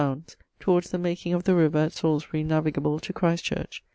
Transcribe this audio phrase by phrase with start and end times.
[0.59, 3.83] _towards the making of the river at Salisbury navigable to Christ Church.